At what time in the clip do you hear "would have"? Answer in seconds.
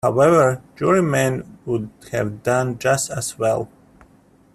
1.67-2.41